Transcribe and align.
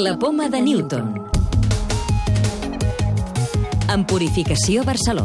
La 0.00 0.16
poma 0.16 0.48
de 0.48 0.60
Newton. 0.62 1.08
En 3.92 4.04
Purificació 4.06 4.84
Barceló. 4.86 5.24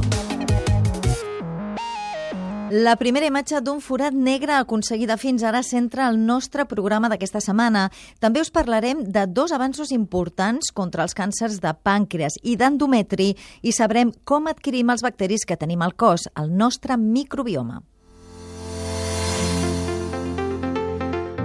La 2.71 2.95
primera 2.97 3.29
imatge 3.29 3.61
d'un 3.61 3.83
forat 3.85 4.17
negre 4.17 4.55
aconseguida 4.57 5.19
fins 5.21 5.45
ara 5.45 5.61
centra 5.61 6.09
el 6.09 6.17
nostre 6.25 6.65
programa 6.65 7.13
d'aquesta 7.13 7.43
setmana. 7.45 7.85
També 8.17 8.41
us 8.41 8.49
parlarem 8.49 9.05
de 9.05 9.27
dos 9.29 9.53
avanços 9.53 9.93
importants 9.93 10.73
contra 10.73 11.05
els 11.05 11.13
càncers 11.13 11.61
de 11.61 11.77
pàncreas 11.77 12.41
i 12.41 12.57
d'endometri 12.57 13.35
i 13.61 13.77
sabrem 13.77 14.09
com 14.25 14.49
adquirim 14.49 14.89
els 14.89 15.05
bacteris 15.05 15.45
que 15.45 15.59
tenim 15.59 15.85
al 15.85 15.93
cos, 15.93 16.25
el 16.33 16.49
nostre 16.49 16.97
microbioma. 16.97 17.83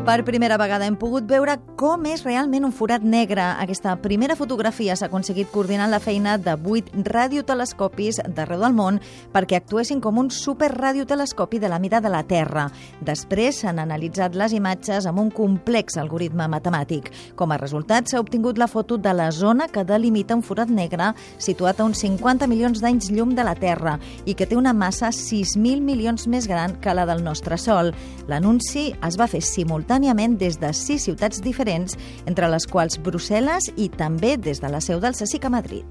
Per 0.08 0.24
primera 0.24 0.56
vegada 0.56 0.86
hem 0.88 0.94
pogut 0.96 1.26
veure 1.28 1.58
com 1.76 2.06
és 2.08 2.22
realment 2.24 2.64
un 2.64 2.72
forat 2.72 3.02
negre. 3.04 3.42
Aquesta 3.60 3.92
primera 4.00 4.38
fotografia 4.38 4.94
s'ha 4.96 5.10
aconseguit 5.10 5.50
coordinant 5.52 5.90
la 5.92 5.98
feina 6.00 6.38
de 6.40 6.54
vuit 6.56 6.86
radiotelescopis 7.04 8.22
d'arreu 8.24 8.62
del 8.64 8.72
món 8.72 8.96
perquè 9.34 9.58
actuessin 9.58 10.00
com 10.00 10.16
un 10.16 10.30
superradiotelescopi 10.32 11.60
de 11.60 11.68
la 11.68 11.78
mida 11.78 12.00
de 12.00 12.08
la 12.08 12.22
Terra. 12.24 12.70
Després 13.04 13.58
s'han 13.60 13.82
analitzat 13.82 14.32
les 14.32 14.54
imatges 14.56 15.04
amb 15.04 15.20
un 15.20 15.28
complex 15.28 16.00
algoritme 16.00 16.48
matemàtic. 16.48 17.12
Com 17.36 17.52
a 17.52 17.60
resultat, 17.60 18.08
s'ha 18.08 18.24
obtingut 18.24 18.56
la 18.56 18.70
foto 18.72 18.96
de 18.96 19.12
la 19.12 19.28
zona 19.28 19.68
que 19.68 19.84
delimita 19.84 20.40
un 20.40 20.42
forat 20.42 20.72
negre 20.72 21.10
situat 21.36 21.82
a 21.82 21.90
uns 21.90 22.00
50 22.06 22.48
milions 22.48 22.80
d'anys 22.80 23.10
llum 23.12 23.36
de 23.36 23.44
la 23.44 23.58
Terra 23.60 23.98
i 24.24 24.32
que 24.32 24.48
té 24.48 24.56
una 24.56 24.72
massa 24.72 25.12
6.000 25.12 25.84
milions 25.84 26.24
més 26.32 26.48
gran 26.48 26.80
que 26.80 26.96
la 26.96 27.04
del 27.04 27.20
nostre 27.28 27.60
Sol. 27.60 27.92
L'anunci 28.24 28.88
es 29.04 29.20
va 29.20 29.28
fer 29.28 29.44
simultàniament 29.44 29.97
simultàniament 29.98 30.38
des 30.38 30.58
de 30.58 30.70
sis 30.72 31.02
ciutats 31.02 31.40
diferents, 31.42 31.96
entre 32.26 32.48
les 32.48 32.66
quals 32.66 32.98
Brussel·les 33.02 33.70
i 33.76 33.88
també 33.88 34.36
des 34.36 34.60
de 34.60 34.68
la 34.70 34.80
seu 34.80 35.00
del 35.00 35.14
CSIC 35.14 35.44
a 35.44 35.50
Madrid. 35.50 35.84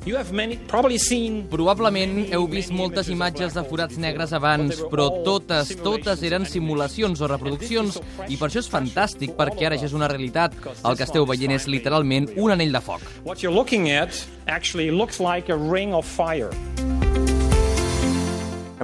Probablement 1.51 2.15
heu 2.31 2.47
vist 2.47 2.71
moltes 2.71 3.09
imatges 3.09 3.53
de 3.53 3.63
forats 3.67 3.97
negres 3.97 4.33
abans, 4.33 4.79
però 4.91 5.09
totes, 5.25 5.75
totes 5.83 6.23
eren 6.23 6.45
simulacions 6.45 7.21
o 7.21 7.27
reproduccions, 7.27 7.99
i 8.29 8.37
per 8.37 8.49
això 8.49 8.63
és 8.63 8.71
fantàstic, 8.71 9.35
perquè 9.35 9.67
ara 9.67 9.77
ja 9.77 9.87
és 9.87 9.93
una 9.93 10.07
realitat. 10.07 10.55
El 10.83 10.97
que 10.97 11.03
esteu 11.03 11.25
veient 11.27 11.51
és 11.51 11.67
literalment 11.67 12.29
un 12.37 12.51
anell 12.51 12.71
de 12.71 12.81
foc. 12.81 13.03
What 13.25 13.43
you're 13.43 13.55
looking 13.55 13.91
at 13.91 14.15
actually 14.47 14.91
looks 14.91 15.19
like 15.19 15.51
a 15.51 15.57
ring 15.57 15.93
of 15.93 16.05
fire. 16.05 16.51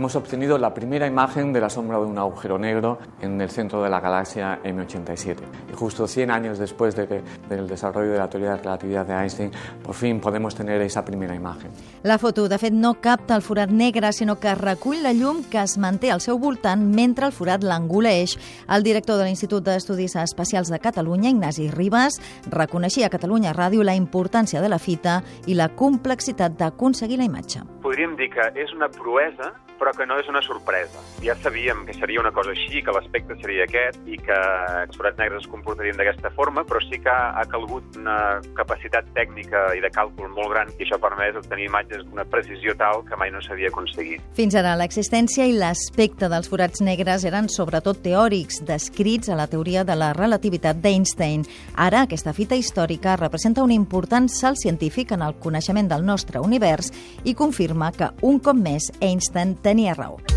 Hemos 0.04 0.18
obtenido 0.18 0.58
la 0.58 0.74
primera 0.74 1.08
imagen 1.08 1.54
de 1.54 1.62
la 1.62 1.70
sombra 1.70 1.98
de 1.98 2.04
un 2.04 2.18
agujero 2.18 2.60
negro 2.60 3.00
en 3.22 3.40
el 3.40 3.50
centro 3.50 3.82
de 3.82 3.90
la 3.90 4.02
galaxia 4.02 4.60
M87. 4.62 5.38
Y 5.72 5.76
justo 5.78 6.08
100 6.08 6.30
años 6.30 6.60
después 6.60 6.94
de 6.98 7.08
que, 7.08 7.22
del 7.48 7.70
desarrollo 7.70 8.12
de 8.12 8.18
la 8.18 8.30
teoría 8.30 8.50
de 8.50 8.56
la 8.58 8.64
relatividad 8.64 9.06
de 9.06 9.14
Einstein, 9.14 9.52
por 9.82 9.96
fin 9.96 10.20
podemos 10.20 10.56
tener 10.56 10.82
esa 10.82 11.06
primera 11.06 11.34
imagen. 11.34 11.72
La 12.04 12.18
foto, 12.18 12.50
de 12.50 12.58
fet, 12.58 12.74
no 12.74 12.96
capta 13.00 13.38
el 13.38 13.42
forat 13.42 13.70
negre, 13.70 14.12
sinó 14.12 14.42
que 14.42 14.54
recull 14.56 15.02
la 15.02 15.14
llum 15.14 15.40
que 15.48 15.64
es 15.64 15.78
manté 15.78 16.12
al 16.12 16.20
seu 16.20 16.36
voltant 16.36 16.84
mentre 16.84 17.26
el 17.26 17.32
forat 17.32 17.64
l'engoleix. 17.64 18.36
El 18.68 18.84
director 18.84 19.16
de 19.16 19.30
l'Institut 19.30 19.64
d'Estudis 19.64 20.18
Espacials 20.20 20.68
de 20.68 20.84
Catalunya, 20.84 21.32
Ignasi 21.32 21.72
Ribas, 21.72 22.20
reconeixia 22.52 23.08
a 23.08 23.14
Catalunya 23.16 23.56
Ràdio 23.56 23.88
la 23.88 23.96
importància 23.96 24.60
de 24.60 24.68
la 24.68 24.84
fita 24.84 25.22
i 25.48 25.56
la 25.56 25.72
complexitat 25.72 26.60
d'aconseguir 26.60 27.24
la 27.24 27.32
imatge. 27.32 27.64
Podríem 27.80 28.18
dir 28.20 28.34
que 28.36 28.52
és 28.60 28.76
una 28.76 28.92
proesa 28.92 29.54
però 29.84 29.92
que 29.92 30.06
no 30.08 30.16
és 30.16 30.30
una 30.32 30.40
sorpresa. 30.42 31.02
Ja 31.24 31.36
sabíem 31.44 31.84
que 31.86 31.94
seria 31.98 32.22
una 32.22 32.32
cosa 32.32 32.54
així, 32.54 32.80
que 32.84 32.94
l'aspecte 32.96 33.36
seria 33.42 33.66
aquest 33.68 34.00
i 34.08 34.16
que 34.16 34.38
els 34.80 34.96
forats 34.96 35.20
negres 35.20 35.44
es 35.44 35.50
comportarien 35.52 35.98
d'aquesta 36.00 36.32
forma, 36.38 36.64
però 36.64 36.80
sí 36.86 37.02
que 37.04 37.12
ha 37.12 37.44
calgut 37.52 37.98
una 38.00 38.40
capacitat 38.56 39.10
tècnica 39.18 39.66
i 39.76 39.84
de 39.84 39.92
càlcul 39.92 40.30
molt 40.32 40.54
gran 40.54 40.72
i 40.78 40.86
això 40.86 40.96
ha 40.96 41.04
permès 41.04 41.36
obtenir 41.42 41.68
imatges 41.68 42.06
d'una 42.08 42.24
precisió 42.32 42.78
tal 42.80 43.04
que 43.04 43.20
mai 43.20 43.34
no 43.34 43.42
s'havia 43.44 43.74
aconseguit. 43.74 44.24
Fins 44.38 44.56
ara, 44.56 44.78
l'existència 44.80 45.50
i 45.50 45.58
l'aspecte 45.58 46.32
dels 46.32 46.48
forats 46.48 46.80
negres 46.86 47.28
eren 47.28 47.52
sobretot 47.52 48.00
teòrics, 48.06 48.62
descrits 48.64 49.28
a 49.28 49.36
la 49.36 49.50
teoria 49.52 49.84
de 49.84 50.00
la 50.00 50.14
relativitat 50.16 50.80
d'Einstein. 50.80 51.44
Ara, 51.76 52.06
aquesta 52.08 52.32
fita 52.32 52.56
històrica 52.56 53.18
representa 53.20 53.68
un 53.68 53.76
important 53.76 54.32
salt 54.32 54.64
científic 54.64 55.12
en 55.12 55.28
el 55.28 55.36
coneixement 55.44 55.92
del 55.92 56.08
nostre 56.08 56.40
univers 56.40 56.94
i 57.28 57.36
confirma 57.36 57.92
que, 57.92 58.14
un 58.24 58.40
cop 58.40 58.56
més, 58.56 58.88
Einstein 59.04 59.58
tenia 59.60 59.73
Daniel 59.74 59.96
Raul. 59.96 60.33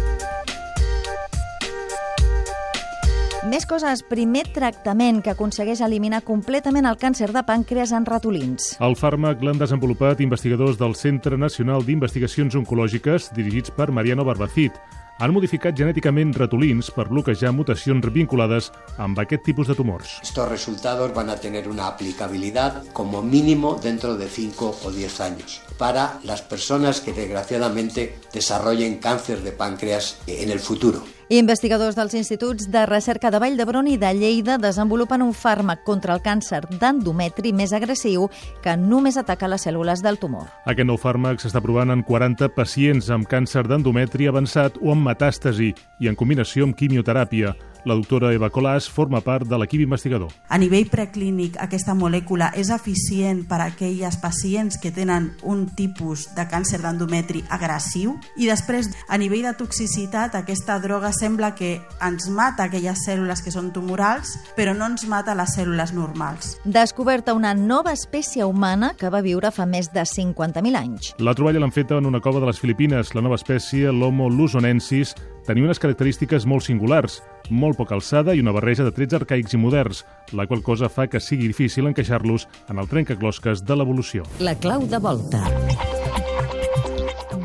Més 3.47 3.62
coses. 3.62 4.01
Primer 4.03 4.43
tractament 4.51 5.21
que 5.23 5.31
aconsegueix 5.31 5.79
eliminar 5.87 6.25
completament 6.27 6.89
el 6.91 6.97
càncer 6.99 7.29
de 7.31 7.45
pàncreas 7.47 7.93
en 7.95 8.07
ratolins. 8.09 8.73
El 8.83 8.97
fàrmac 8.99 9.45
l'han 9.47 9.61
desenvolupat 9.61 10.23
investigadors 10.25 10.81
del 10.81 10.97
Centre 10.99 11.39
Nacional 11.39 11.87
d'Investigacions 11.87 12.57
Oncològiques 12.59 13.31
dirigits 13.37 13.71
per 13.77 13.93
Mariano 13.95 14.27
Barbacid. 14.27 14.75
Han 15.23 15.33
modificat 15.33 15.79
genèticament 15.79 16.34
ratolins 16.34 16.91
per 16.93 17.07
bloquejar 17.09 17.53
mutacions 17.55 18.11
vinculades 18.12 18.73
amb 18.99 19.23
aquest 19.23 19.47
tipus 19.47 19.71
de 19.71 19.77
tumors. 19.78 20.19
Estos 20.27 20.49
resultados 20.51 21.15
van 21.15 21.31
a 21.31 21.39
tener 21.39 21.69
una 21.69 21.87
aplicabilidad 21.87 22.83
como 22.93 23.23
mínimo 23.23 23.78
dentro 23.81 24.17
de 24.17 24.27
5 24.28 24.78
o 24.83 24.91
10 24.91 25.21
años 25.21 25.63
para 25.78 26.19
las 26.25 26.43
personas 26.43 27.01
que 27.01 27.13
desgraciadamente 27.13 28.19
desarrollen 28.33 28.99
cáncer 28.99 29.43
de 29.43 29.53
páncreas 29.53 30.19
en 30.27 30.51
el 30.51 30.59
futuro. 30.59 31.16
Investigadors 31.28 31.97
dels 31.98 32.14
instituts 32.14 32.69
de 32.70 32.84
recerca 32.87 33.32
de 33.34 33.41
Vall 33.42 33.56
d'Hebron 33.59 33.88
i 33.91 33.97
de 33.98 34.12
Lleida 34.14 34.60
desenvolupen 34.62 35.25
un 35.25 35.32
fàrmac 35.34 35.82
contra 35.82 36.14
el 36.14 36.20
càncer 36.22 36.60
d'endometri 36.70 37.50
més 37.50 37.72
agressiu 37.75 38.28
que 38.62 38.76
només 38.78 39.19
ataca 39.19 39.50
les 39.50 39.66
cèl·lules 39.66 40.04
del 40.06 40.20
tumor. 40.22 40.47
Aquest 40.70 40.86
nou 40.86 41.00
fàrmac 41.03 41.42
s'està 41.42 41.59
provant 41.65 41.91
en 41.91 42.04
40 42.06 42.53
pacients 42.54 43.10
amb 43.10 43.26
càncer 43.26 43.65
d'endometri 43.66 44.31
avançat 44.31 44.78
o 44.78 44.94
amb 44.94 45.03
metàstasi 45.10 45.72
i 45.98 46.06
en 46.06 46.15
combinació 46.15 46.62
amb 46.69 46.78
quimioteràpia. 46.78 47.56
La 47.86 47.94
doctora 47.94 48.32
Eva 48.34 48.48
Colàs 48.50 48.88
forma 48.91 49.20
part 49.22 49.47
de 49.47 49.58
l'equip 49.62 49.84
investigador. 49.84 50.32
A 50.50 50.56
nivell 50.58 50.88
preclínic, 50.91 51.54
aquesta 51.62 51.94
molècula 51.94 52.48
és 52.58 52.72
eficient 52.74 53.44
per 53.47 53.60
a 53.60 53.69
aquelles 53.70 54.16
pacients 54.19 54.74
que 54.82 54.91
tenen 54.91 55.28
un 55.47 55.69
tipus 55.78 56.24
de 56.34 56.48
càncer 56.50 56.80
d'endometri 56.82 57.44
agressiu 57.54 58.16
i 58.34 58.48
després, 58.50 58.88
a 59.06 59.19
nivell 59.22 59.47
de 59.47 59.52
toxicitat, 59.60 60.34
aquesta 60.34 60.80
droga 60.82 61.12
sembla 61.14 61.52
que 61.54 61.76
ens 62.02 62.26
mata 62.26 62.66
aquelles 62.66 63.06
cèl·lules 63.06 63.44
que 63.47 63.54
són 63.54 63.70
tumorals, 63.70 64.34
però 64.58 64.74
no 64.74 64.91
ens 64.91 65.06
mata 65.06 65.38
les 65.38 65.54
cèl·lules 65.54 65.94
normals. 65.94 66.56
Descoberta 66.64 67.38
una 67.38 67.54
nova 67.54 67.94
espècie 67.94 68.42
humana 68.50 68.97
que 68.98 69.14
va 69.14 69.22
viure 69.22 69.54
fa 69.54 69.62
més 69.62 69.92
de 69.94 70.03
50.000 70.03 70.74
anys. 70.82 71.14
La 71.22 71.38
troballa 71.38 71.62
l'han 71.62 71.70
feta 71.70 72.03
en 72.03 72.10
una 72.10 72.18
cova 72.18 72.42
de 72.42 72.50
les 72.50 72.58
Filipines. 72.58 73.14
La 73.14 73.22
nova 73.22 73.38
espècie, 73.38 73.94
l'Homo 73.94 74.26
luzonensis, 74.26 75.14
tenia 75.47 75.65
unes 75.65 75.81
característiques 75.83 76.47
molt 76.47 76.67
singulars, 76.67 77.21
molt 77.51 77.79
poca 77.79 77.95
alçada 77.97 78.34
i 78.34 78.43
una 78.43 78.55
barreja 78.57 78.84
de 78.87 78.93
trets 78.95 79.17
arcaics 79.17 79.55
i 79.55 79.61
moderns, 79.62 80.05
la 80.33 80.47
qual 80.51 80.65
cosa 80.67 80.91
fa 80.93 81.07
que 81.07 81.23
sigui 81.23 81.49
difícil 81.49 81.87
encaixar-los 81.87 82.49
en 82.69 82.83
el 82.83 82.91
trencaclosques 82.91 83.65
de 83.65 83.79
l'evolució. 83.79 84.27
La 84.41 84.59
clau 84.59 84.84
de 84.91 84.99
volta. 84.99 85.47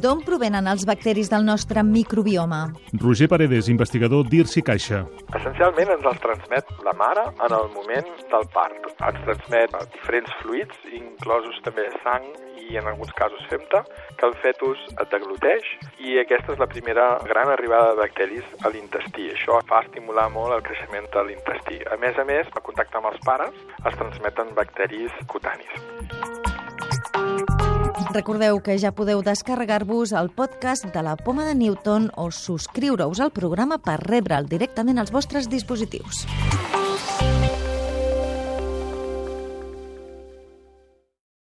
D'on 0.01 0.23
provenen 0.25 0.65
els 0.65 0.81
bacteris 0.89 1.29
del 1.29 1.43
nostre 1.45 1.83
microbioma? 1.85 2.61
Roger 3.03 3.27
Paredes, 3.29 3.67
investigador 3.69 4.25
d'Irsi 4.25 4.63
Caixa. 4.65 5.03
Essencialment 5.37 5.91
ens 5.93 6.07
els 6.09 6.23
transmet 6.23 6.71
la 6.87 6.95
mare 6.97 7.27
en 7.29 7.53
el 7.53 7.69
moment 7.75 8.09
del 8.31 8.47
part. 8.55 8.87
Ens 8.97 9.21
transmet 9.27 9.75
diferents 9.93 10.33
fluids, 10.41 10.87
inclosos 10.97 11.61
també 11.67 11.85
sang 12.01 12.25
i 12.69 12.77
en 12.77 12.87
alguns 12.87 13.11
casos 13.17 13.45
femta, 13.49 13.83
que 14.17 14.27
el 14.27 14.35
fetus 14.43 14.81
et 14.93 15.07
degluteix 15.13 15.67
i 15.99 16.19
aquesta 16.21 16.53
és 16.55 16.61
la 16.61 16.69
primera 16.71 17.07
gran 17.27 17.51
arribada 17.53 17.91
de 17.91 18.01
bacteris 18.01 18.47
a 18.61 18.71
l'intestí. 18.73 19.29
Això 19.35 19.59
fa 19.69 19.81
estimular 19.85 20.29
molt 20.33 20.57
el 20.57 20.65
creixement 20.67 21.09
de 21.13 21.25
l'intestí. 21.29 21.81
A 21.91 21.97
més 22.01 22.17
a 22.17 22.27
més, 22.27 22.49
a 22.55 22.63
contacte 22.63 22.99
amb 22.99 23.11
els 23.11 23.21
pares 23.25 23.57
es 23.81 23.97
transmeten 23.97 24.55
bacteris 24.57 25.23
cutanis. 25.27 25.79
Recordeu 28.11 28.59
que 28.59 28.75
ja 28.75 28.91
podeu 28.91 29.21
descarregar-vos 29.23 30.11
el 30.19 30.27
podcast 30.35 30.89
de 30.91 31.03
la 31.05 31.15
Poma 31.15 31.45
de 31.47 31.55
Newton 31.55 32.09
o 32.19 32.27
subscriure-us 32.35 33.21
al 33.23 33.31
programa 33.31 33.79
per 33.79 34.01
rebre'l 34.03 34.51
directament 34.51 34.99
als 34.99 35.15
vostres 35.15 35.47
dispositius. 35.47 36.25